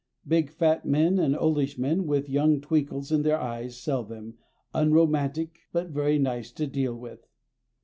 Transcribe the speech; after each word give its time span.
Big, 0.27 0.49
fat 0.49 0.83
men 0.83 1.19
and 1.19 1.37
oldish 1.37 1.77
men 1.77 2.07
with 2.07 2.27
young 2.27 2.59
twinkles 2.59 3.11
in 3.11 3.21
their 3.21 3.37
eyes 3.39 3.77
sell 3.79 4.03
them, 4.03 4.33
unromantic, 4.73 5.59
but 5.71 5.89
very 5.89 6.17
nice 6.17 6.51
to 6.51 6.65
deal 6.65 6.95
with. 6.95 7.27